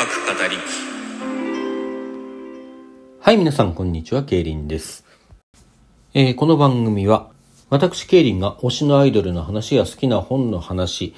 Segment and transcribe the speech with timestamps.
[0.00, 0.56] 各語り
[3.20, 5.04] はい、皆さん、こんにちは、ケイリンです。
[6.14, 7.28] えーこの番組は、
[7.68, 11.14] 私、ケイリンが推しのアイドルの話や好きな本の話、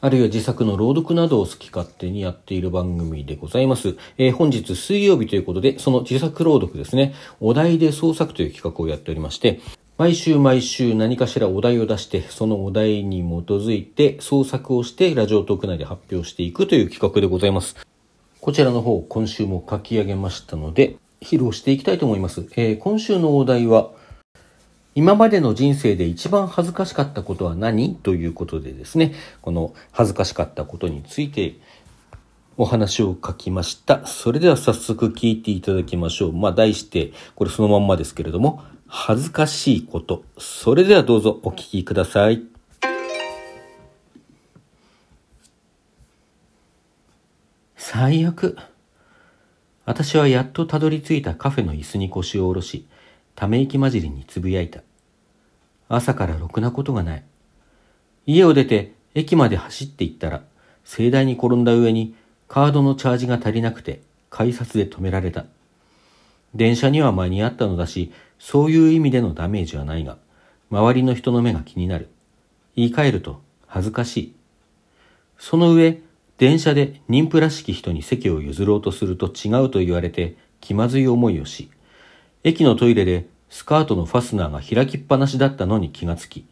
[0.00, 3.96] あるいは自作の朗読などを好き勝手にやっている番組でございます。
[4.16, 9.60] えー本日水曜日ということで、その自作朗読ですね、お題で創作という企画をやっておりまして、
[9.98, 17.74] 毎週毎週何かしらお題を出して、そのお題に基づいて創作をして、ラジオトーク内で発表していくという企画でございます。
[18.44, 22.46] こちらの方、今週も書き上げましたので、披露していきたいと思います。
[22.56, 23.92] えー今週のお題は、
[24.94, 31.54] 今までの人生で一番恥ずかしかったことは何ということでですね、この恥ずかしかったことについて
[32.58, 34.06] お話を書きました。
[34.06, 36.34] それでは早速聞いていただきましょう。
[36.34, 40.22] まあ題して、これそのまんまですけれども、恥ずかしいこと。
[40.36, 42.53] それではどうぞお聞きください。
[47.96, 48.56] 最悪。
[49.84, 52.88] 私はやっとたどり着いたカフェの椅子に腰を下ろし、
[53.36, 54.80] ため息混じりにつぶやいた。
[55.88, 57.24] 朝からろくなことがない。
[58.26, 60.42] 家を出て駅まで走って行ったら、
[60.82, 62.16] 盛大に転んだ上に
[62.48, 65.44] カードのチャージが足りなくて改札で止められた。
[66.52, 70.18] 電車には間に合ったのだし、そういう意味でのダメージはないが、
[70.68, 72.08] 周りの人の目が気になる。
[72.74, 74.34] 言い換えると恥ずかしい。
[75.38, 76.00] その上、
[76.38, 81.70] 電車で妊婦らしき人に席を譲ろうとすると違うと言われて気まずい思いをし、
[82.42, 86.44] 駅のトイレでスカートのファスナーが開きっぱなしだったのに気がつき、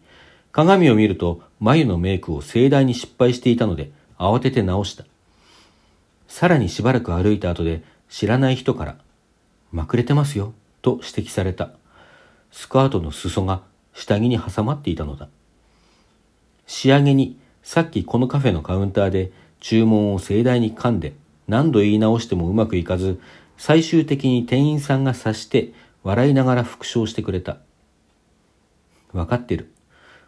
[0.52, 5.04] 鏡を見ると眉のメイクを盛大に失敗していたので慌てて直した。
[6.28, 8.96] さらにしばらく歩いた後で知らない人から、
[9.72, 11.70] まくれてますよ、と指摘された。
[12.50, 13.62] スカートの裾が
[13.94, 15.28] 下着に挟まっていたのだ。
[16.66, 21.14] 仕上げにさっきこのカフェのカウンターで注文を盛大に噛んで
[21.46, 23.20] 何度言い直してもうまくいかず
[23.56, 25.72] 最終的に店員さんが察して
[26.02, 27.58] 笑いながら復唱してくれた。
[29.12, 29.72] わかってる。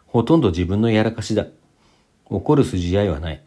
[0.07, 1.47] ほとんど自分のやらかしだ。
[2.27, 3.43] 怒る筋合いはない。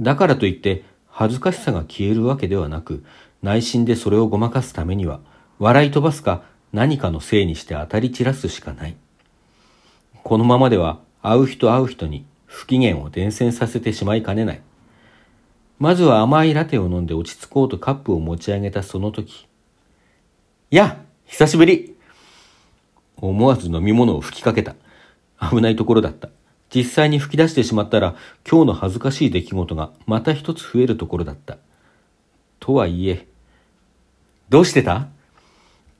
[0.00, 3.04] だからといって恥ずかしさが消えるわけではなく
[3.40, 5.20] 内心でそれをごまかすためには
[5.60, 8.96] 笑い飛ばすか何かのせいにして当たり散らすしかない。
[10.24, 14.62] このままでは会う人会う人に不機嫌を伝染させてしまいかねない。
[15.80, 19.48] まずは甘いラテを飲んで落ち着こうとカップを持ち上げたその時。
[20.70, 21.96] や久しぶり
[23.16, 24.76] 思わず飲み物を吹きかけた。
[25.40, 26.28] 危ないところだった。
[26.68, 28.14] 実際に吹き出してしまったら
[28.48, 31.56] 今日の恥ずかしい出来事がまた一つ増えるところだった。
[32.58, 33.26] とはいえ、
[34.50, 35.08] どうしてた？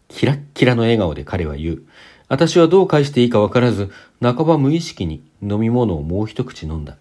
[0.09, 1.83] キラッキラの笑顔で彼は言う。
[2.29, 6.99] 私はどう返していいかわからず、半ば無意識に飲み物をもう一口飲んだ。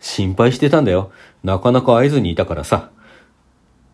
[0.00, 1.12] 心配してたんだよ。
[1.44, 2.90] なかなか会えずにいたからさ。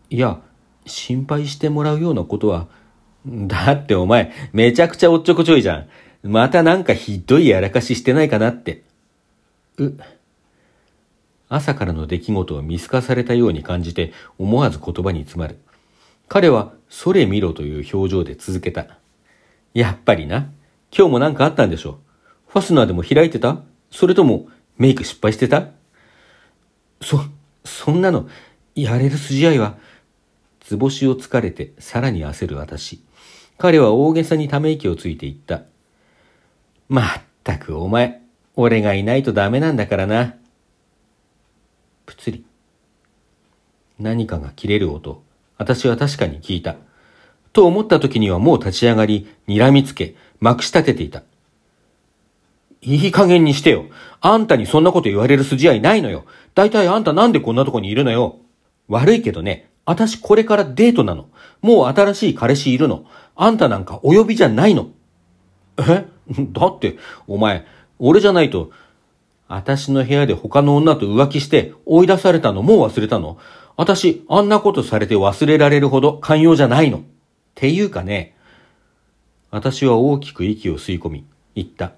[0.09, 0.39] いや、
[0.85, 2.67] 心配してもらうようなことは、
[3.25, 5.87] だってお前、めちゃくちゃおっちょこちょいじゃん。
[6.23, 8.83] またなんかひどいやらかししてないかなって。
[9.77, 9.91] う。
[11.49, 15.57] 朝からの出来事を見透かされたように感じて思わず言葉に詰まる。
[16.27, 18.87] 彼は、それ見ろという表情で続けた。
[19.73, 20.49] やっぱりな。
[20.97, 21.99] 今日も何かあったんでしょ
[22.47, 23.61] ファスナーでも開いてた？
[23.91, 24.47] それとも
[24.77, 25.67] メイク失敗してた？
[27.01, 27.21] そ、
[27.65, 28.29] そんなの、
[28.75, 29.77] やれる筋合いは、
[30.61, 33.01] 図星をつかれてさらに焦る私。
[33.57, 35.63] 彼は大げさにため息をついていった。
[36.89, 38.21] まったくお前、
[38.55, 40.35] 俺がいないとダメなんだからな。
[42.05, 42.45] ぷつり。
[43.99, 45.23] 何かが切れる音。
[45.57, 46.75] 私は確かに聞いた。
[47.51, 51.23] と思った時にはもう立ち上がり、睨みつけ、まくし立てていた。
[52.81, 53.85] いい加減にしてよ。
[54.21, 56.25] あんたにそんなこと言われる筋合いないのよ。
[56.55, 58.37] だいたいあんたなんでこんなとこにいるのよ。
[58.87, 61.29] 悪いけどね、私これからデートなの。
[61.61, 63.05] もう新しい彼氏いるの。
[63.35, 64.89] あんたなんかお呼びじゃないの。
[65.79, 66.05] え？
[66.51, 67.65] だって、お前、
[67.99, 68.71] 俺じゃないと、
[69.47, 73.37] 私の部屋で他の女と浮気して追い出されたのもう忘れたの
[73.77, 76.97] 私、あんなことされて忘れられるほど寛容じゃないの。
[76.97, 77.01] っ
[77.55, 78.35] ていうかね、
[79.51, 81.25] 私は大きく息を吸い込み、
[81.55, 81.93] 言った。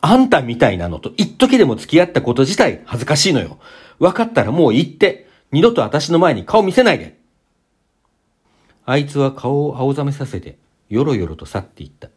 [0.00, 3.58] あんたみたいなのと一時でも付き合ったこと自体恥ずかしいのよ。
[3.98, 7.18] 分かったらもう言って、二度と私の前に顔見せないで。
[8.86, 10.58] あいつは顔を青ざめさせて、
[10.88, 12.08] よろよろと去っていった。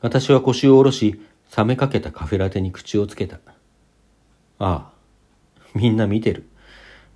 [0.00, 1.20] 私は腰を下ろし、
[1.56, 3.36] 冷めかけたカフェラテに口をつけた。
[3.36, 3.40] あ
[4.58, 4.90] あ、
[5.74, 6.48] みんな見てる。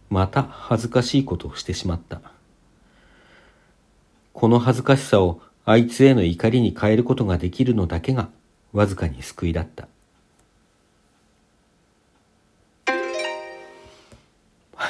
[0.08, 2.20] また恥ずかしいことをしてしまった。
[4.32, 8.30] この恥ずかしさをあいつへの怒りに変えることができるのだけが
[8.72, 9.88] わずかに救いだった。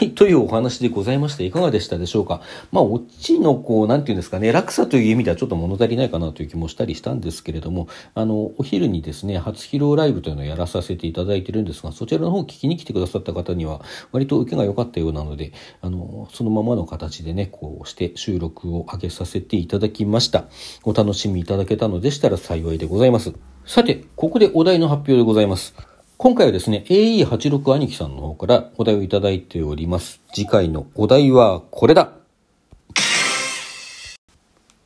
[0.02, 2.40] はい、というお話でございまして、いかがでしたでしょうか？
[2.72, 15.52] まあ、オチの、こう、なんていうんですかね、落差という意味ではちょっと物足りないかなという気もしたりしたんですけれども、あの、お昼にですね、初披露ライブというのをやらさせていただいてるんですが、そちらの方を聞きに来てくださった方には、割と受けが良かったようなので、
[15.82, 20.46] あの、そのままの形でね、こうして収録を上げさせていただきました。
[20.82, 23.32] お楽しみいただけたのでしたら幸いでございます。
[23.66, 25.91] さて、ここでお題の発表でございます。
[26.22, 30.20] 今回はですね、AE86 兄貴さんの方からお題をいただいております。
[30.32, 32.12] 次回のお題はこれだ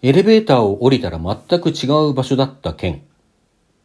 [0.01, 3.03] エレベーターを降りたら全く違う場所だった件。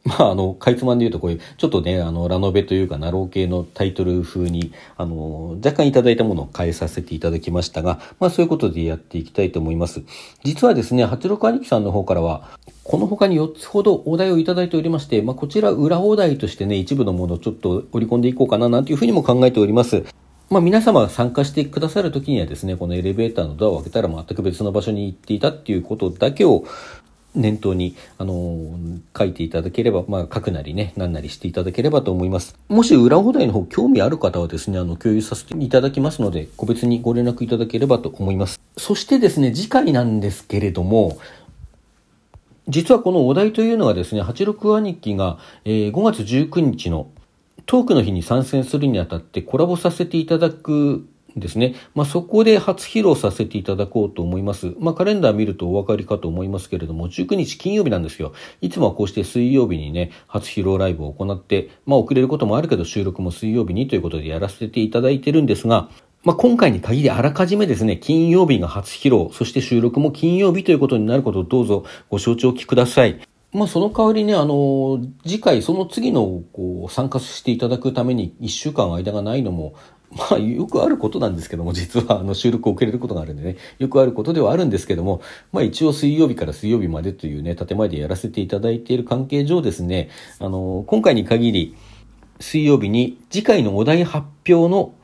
[0.06, 10.01] まあ、あの、かいつまんで言うと、こういう、ちょっとね、あの、ラノベというか、ナロー系のタイトル風に、あの、若干いただいたものを変えさせていただきましたが、まあ、そういうことでやっていきたいと思います。
[10.44, 12.50] 実はですね、86兄貴さんの方からは、
[12.83, 20.03] この他に4つほどお題をいただいておりまして、まあ、こちら裏お題としてね、一部のものをちょっと織り込んでいこうかな、なんていうふうにも考えております。
[20.51, 26.65] まあ、皆様が参加してくださるときにはですね、このエレベーターのドアを開けたら全く別の場所に行っていたっていうことだけを、
[27.36, 28.78] 念頭に、あの
[29.18, 32.57] 書いていただければ、まあ、書くなりね、何なりしていただければと思います。
[32.68, 38.60] もし裏放題の方興味ある方はですね、あの、共有させていただきますので、個別にご連絡いただければと思います。
[38.78, 41.18] そしてですね、次回なんですけれども、
[42.68, 47.10] 実はこのお題というのがですね、86兄貴が、え、5月19日の
[47.66, 51.75] トークの日に参戦するにあたってコラボさせていただくですね。
[51.95, 54.74] まあ、そこで初披露させていただこうと思います。
[54.80, 58.33] まあ、カレンダー見るとお分かりかと思いますけれども、19日金曜日なんですよ。
[58.62, 65.89] いつもはこうして水曜日にね、初披露ライブを行って、まあ、遅れることもあるけど収録も水曜日にということでやらせていただいてるんですが、
[66.24, 73.19] まあ、今回に限りあらかじめですね、金曜日が初披露、そして収録も金曜日ということになることをどうぞご承知おきください。
[73.54, 79.74] まあ、その代わりね、あの、次回、その次の、こう、参加していただくために1週間間がないのも、
[80.12, 85.22] まあ、よくあることなんですけども、実は、あの、収録を遅れることがあるんでね、よくあることではあるんですけども、
[85.52, 90.10] まあ、一応水曜日から水曜日までというね、建前でやらせていただいている関係上ですね、
[90.40, 91.75] あの、今回に限り、
[92.42, 94.96] 水曜日に次回のお題発表の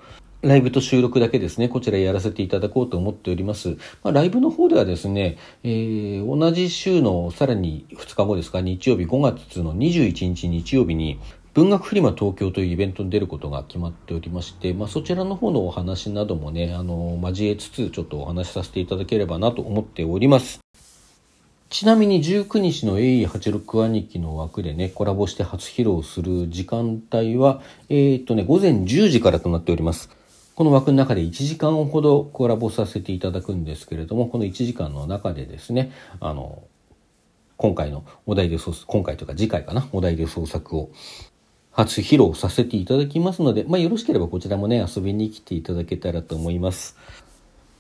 [0.42, 3.70] ライブと収録だけですね、こちらやらせていただこうと思っております。
[4.04, 11.20] まあ、ライブの方ではですね、えー、同じ週のさらに2日後ですか、日曜日5月の21日日曜日に、
[11.58, 20.60] 文学フリマ東京というイベントに出ることが決まっておりまして、まあ、そちらの方のお話などもね、あの、交えつつ、ちょっとお話しさせていただければなと思っております。
[21.72, 30.12] ちなみに19日の AE86 兄貴の枠でね、コラボして初披露する時間帯は、えー、っとね、午前10時からとなっております。
[30.54, 36.62] この枠の中で1時間ほどコラボさせていただくんですけれども、この1時間の中でですね、あの、
[37.56, 40.92] 今回のお題で創作、今回というか次回かな、お題で創作を
[41.78, 46.98] 初披露させていただきますので、まあ、よろしければこちらもね、遊びに来ていただけたらと思います。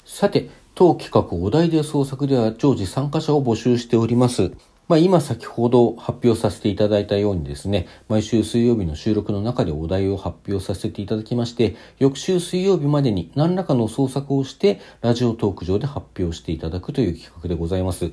[0.06, 4.52] さて、当企画お題で創作では常時参加者を募集しております。
[4.88, 18.12] まあ、今先ほど発表させていただいたようにですね、毎週水曜日の収録の中でお題を発表させていただきまして、翌週水曜日までに何らかの創作をして、ラジオトーク上で発表していただくという企画でございます。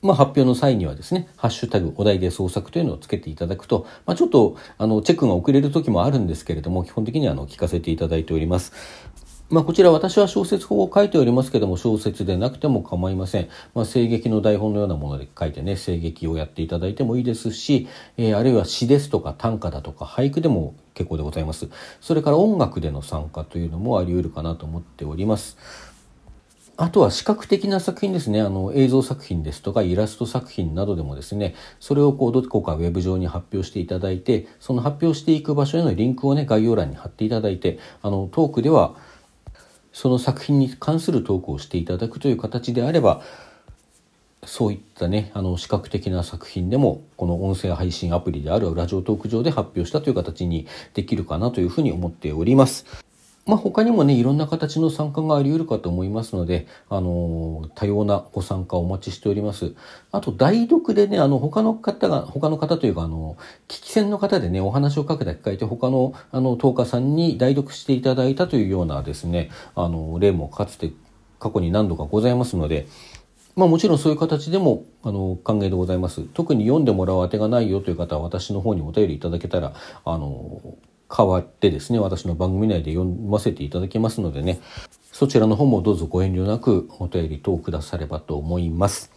[0.00, 8.72] まあ、発表の際にはですね、ハッシュタグお題で創作というのをつけていただくと、まあ、ちょっとあのチェックが遅れる時もあるんですけれども、基本的にはあの聞かせていただいております。
[9.50, 13.48] まあ、こちら私は小説法を書いておりますけども、小説でなくても構いません。
[13.74, 17.88] まあ、声劇の台本のようなもので書いてね、声劇をやっていただいてもいいですし、
[18.18, 21.66] えー、あるいは詩ですとか短歌だとか俳句でも結構でございます。
[22.02, 25.56] それから音楽での参加というのもあり得るかなと思っております。
[26.80, 28.40] あとは視覚的な作品ですね。
[28.40, 38.94] あの、映像作品ですとかイラスト作品などでもですね、それをこう、どこかウェブ上に発表していただいて、その発表していく場所へのリンクをね、概要欄に貼っていただいて、あの、トークでは、
[39.92, 43.22] その作品に関するトークをしていただくという形であれば、
[44.44, 53.07] そういったね、あの、視覚的な作品でも、この音声配信アプリであるラジオトーク上で発表したという形にできるかなというふうに思っております。
[53.48, 59.72] まあ、他にもね、いろんな形の参加があり得るかと思いますので、あの、多様なご参加をお待ちしております。
[60.12, 70.92] あと、代読でね、あの、他の方が、他の方というか、あの、聞き戦の方でね、お話をかけた機会で他の、あの、10日さんに代読していただいたというようなですね、あの、例もかつて
[71.38, 72.86] 過去に何度かございますので、
[73.56, 76.20] まあもちろんそういう形でも、あの、歓迎でございます。
[76.34, 79.72] 特に読んでもらうあてがないよという方は私の方にお便りいただけたら、
[80.04, 80.60] あの、
[81.14, 84.60] 変わってですね、私の番組内で読ませていただきますのでね、
[85.12, 89.10] そちらの方もどうぞご遠慮なくお便り等くださればと思います。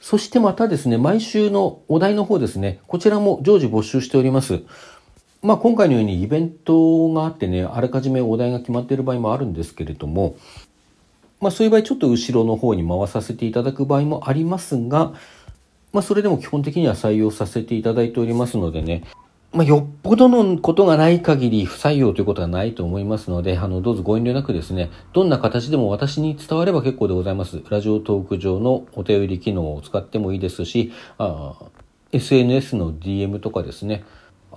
[0.00, 4.62] そしてまたですね、毎週のお題の方ですね、こちらも常時募集しております。
[5.42, 10.36] まあ、今回のようにイベントがあってね、あらかじめお題が決まっている場合もあるんですけれども、
[11.40, 15.12] まあ、そういう場合ちょっと後ろの方に回させていただく場合もありますが、
[15.92, 19.04] まあ、それでも基本的には採用させていただいておりますのでね、
[19.52, 27.62] まあ、よっぽどのことがない限り不採用ということはないと思いますので、あの、どうぞご遠慮なくですね、どんな形でも私に伝われば結構でございます。
[27.70, 30.92] ラジオトーク上のお便り機能を使ってもいいですし、
[32.12, 34.04] SNS の DM とかですね、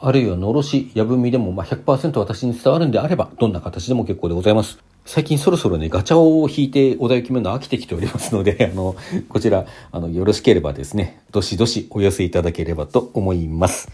[0.01, 4.79] あるいはのろし、やぶみでも、まあ、100%私に伝わるんであれば、どんな形でも結構でございます。
[5.05, 8.95] 最近そろそろね、ガチャを引いてお題を決めるの飽きてきておりますので、 あの、
[9.27, 13.89] こちら、あの、よろしければですね、どしどしお寄せいただければと思います。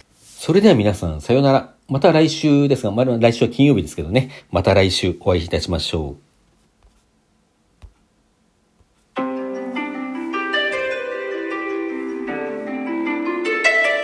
[0.45, 1.73] それでは皆さん、さようなら。
[1.87, 6.17] また来週ですが、まだ来週は金曜日ですけどね、また来週お会いいたしましょう。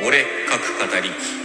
[0.03, 1.40] 俺、各語り。